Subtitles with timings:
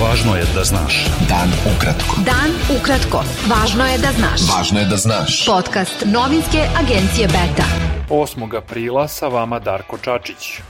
[0.00, 1.06] Važno je da znaš.
[1.28, 2.16] Dan ukratko.
[2.24, 3.20] Dan ukratko.
[3.50, 4.40] Važno je da znaš.
[4.48, 5.44] Važno je da znaš.
[5.46, 7.66] Podcast novinske agencije Beta.
[8.08, 8.56] 8.
[8.56, 10.69] aprila sa vama Darko Čačić.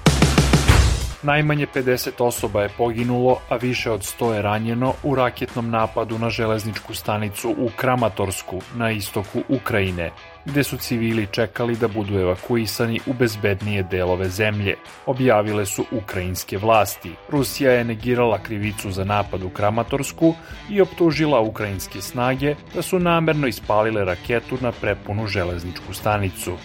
[1.23, 6.31] Najmanje 50 osoba je poginulo, a više od 100 je ranjeno u raketnom napadu na
[6.31, 10.11] železničku stanicu u Kramatorsku na istoku Ukrajine,
[10.45, 17.13] gde su civili čekali da budu evakuisani u bezbednije delove zemlje, objavile su ukrajinske vlasti.
[17.29, 20.35] Rusija je negirala krivicu za napad u Kramatorsku
[20.71, 26.57] i optužila ukrajinske snage da su namerno ispalile raketu na prepunu železničku stanicu.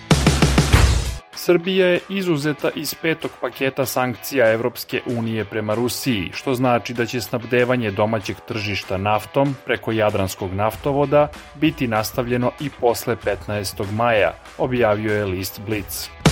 [1.45, 7.21] Srbija je izuzeta iz petog paketa sankcija Evropske unije prema Rusiji, što znači da će
[7.21, 13.15] snabdevanje domaćeg tržišta naftom preko Jadranskog naftovoda biti nastavljeno i posle
[13.47, 13.91] 15.
[13.91, 16.24] maja, objavio je list Blitz.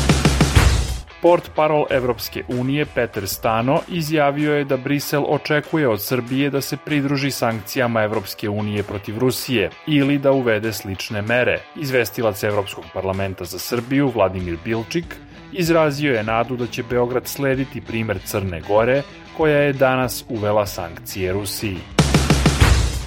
[1.23, 6.77] Port parol Evropske unije Peter Stano izjavio je da Brisel očekuje od Srbije da se
[6.77, 11.60] pridruži sankcijama Evropske unije protiv Rusije ili da uvede slične mere.
[11.76, 15.16] Izvestilac Evropskog parlamenta za Srbiju Vladimir Bilčik
[15.54, 19.01] izrazio je nadu da će Beograd slediti primer Crne Gore
[19.38, 21.93] koja je danas uvela sankcije Rusiji.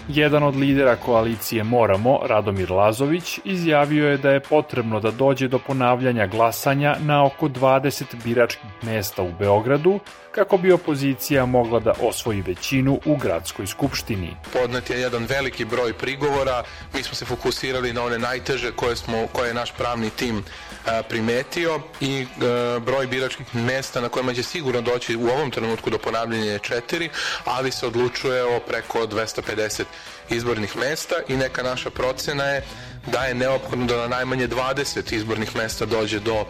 [0.08, 5.58] Jedan od lidera koalicije Moramo, Radomir Lazović, izjavio je da je potrebno da dođe do
[5.58, 10.00] ponavljanja glasanja na oko 20 biračkih mesta u Beogradu,
[10.36, 14.36] kako bi opozicija mogla da osvoji većinu u gradskoj skupštini.
[14.52, 16.62] Podnet je jedan veliki broj prigovora,
[16.94, 20.44] mi smo se fokusirali na one najteže koje, smo, koje je naš pravni tim
[20.86, 25.90] a, primetio i a, broj biračkih mesta na kojima će sigurno doći u ovom trenutku
[25.90, 27.08] do ponavljanja je četiri,
[27.44, 29.84] ali se odlučuje o preko 250
[30.30, 32.64] izbornih mesta i neka naša procena je
[33.06, 36.44] da je neophodno da na najmanje 20 izbornih mesta dođe do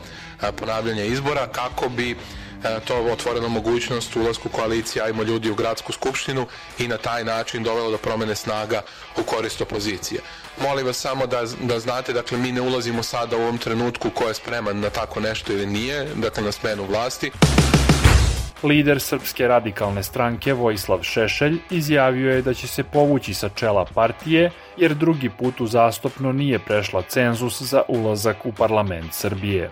[0.57, 2.17] ponavljanja izbora kako bi
[2.85, 6.47] to otvoreno mogućnost ulasku koalicije Ajmo ljudi u gradsku skupštinu
[6.79, 8.83] i na taj način dovelo do promene snaga
[9.17, 10.21] u korist opozicije.
[10.61, 14.29] Molim vas samo da, da znate, dakle, mi ne ulazimo sada u ovom trenutku ko
[14.29, 17.31] je spreman na tako nešto ili nije, dakle, na smenu vlasti.
[18.63, 24.51] Lider Srpske radikalne stranke Vojislav Šešelj izjavio je da će se povući sa čela partije
[24.77, 29.71] jer drugi put uzastopno nije prešla cenzus za ulazak u parlament Srbije.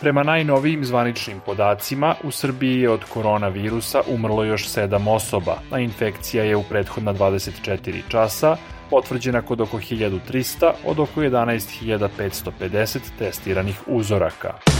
[0.00, 6.44] Prema najnovijim zvaničnim podacima, u Srbiji je od koronavirusa umrlo još 7 osoba, a infekcija
[6.44, 8.56] je u prethodna 24 časa
[8.90, 14.71] potvrđena kod oko 1300 od oko 11.550 testiranih uzoraka.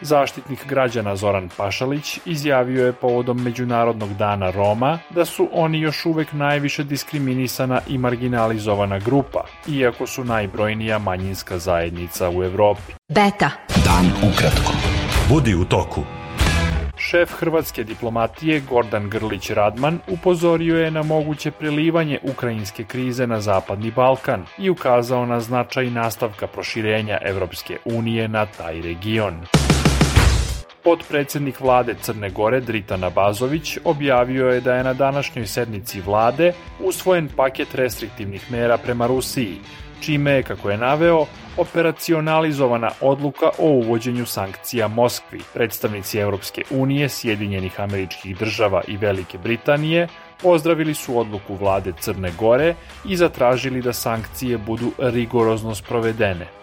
[0.00, 6.32] Zaštitnik građana Zoran Pašalić izjavio je povodom Međunarodnog dana Roma da su oni još uvek
[6.32, 12.92] najviše diskriminisana i marginalizovana grupa, iako su najbrojnija manjinska zajednica u Evropi.
[13.08, 13.50] Beta.
[13.84, 14.72] Dan ukratko.
[15.28, 16.02] Budi u toku.
[16.96, 23.90] Šef hrvatske diplomatije Gordan Grlić Radman upozorio je na moguće prelivanje ukrajinske krize na Zapadni
[23.90, 29.34] Balkan i ukazao na značaj nastavka proširenja Evropske unije na taj region.
[30.84, 37.28] Podpredsednik vlade Crne Gore Dritan Abazović objavio je da je na današnjoj sednici vlade usvojen
[37.36, 39.58] paket restriktivnih mera prema Rusiji,
[40.00, 41.26] čime je, kako je naveo,
[41.56, 45.40] operacionalizovana odluka o uvođenju sankcija Moskvi.
[45.54, 50.08] Predstavnici Evropske unije, Sjedinjenih američkih država i Velike Britanije
[50.42, 52.74] pozdravili su odluku vlade Crne Gore
[53.04, 56.59] i zatražili da sankcije budu rigorozno sprovedene.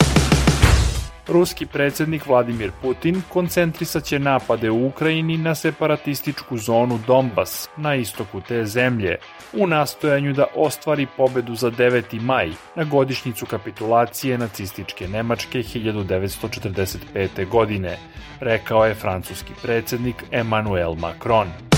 [1.28, 8.66] Ruski predsednik Vladimir Putin koncentrisaće napade u Ukrajini na separatističku zonu Donbas na istoku te
[8.66, 9.16] zemlje,
[9.54, 12.22] u nastojanju da ostvari pobedu za 9.
[12.22, 17.50] maj na godišnjicu kapitulacije nacističke Nemačke 1945.
[17.50, 17.98] godine,
[18.40, 21.77] rekao je francuski predsednik Emmanuel Macron.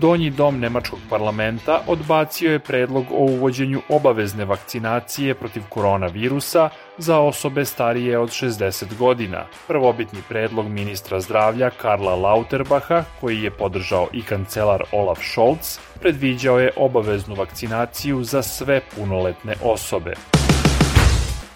[0.00, 7.64] Donji dom Nemačkog parlamenta odbacio je predlog o uvođenju obavezne vakcinacije protiv koronavirusa za osobe
[7.64, 9.44] starije od 60 godina.
[9.66, 16.72] Prvobitni predlog ministra zdravlja Karla Lauterbacha, koji je podržao i kancelar Olaf Scholz, predviđao je
[16.76, 20.14] obaveznu vakcinaciju za sve punoletne osobe.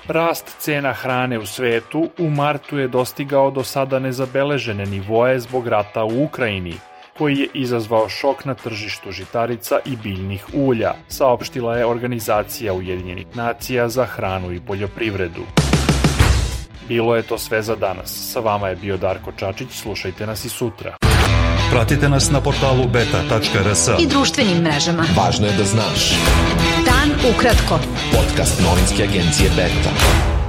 [0.08, 6.04] Rast cena hrane u svetu u martu je dostigao do sada nezabeležene nivoe zbog rata
[6.04, 6.74] u Ukrajini,
[7.18, 13.88] koji je izazvao šok na tržištu žitarica i biljnih ulja, saopštila je Organizacija Ujedinjenih nacija
[13.88, 15.42] za hranu i poljoprivredu.
[16.88, 18.32] Bilo je to sve za danas.
[18.32, 20.96] Sa vama je bio Darko Čačić, slušajte nas i sutra.
[21.70, 25.04] Pratite nas na portalu beta.rs I društvenim mrežama.
[25.16, 26.10] Važno je da znaš.
[26.84, 27.78] Dan ukratko.
[28.12, 30.41] Podcast novinske agencije Beta.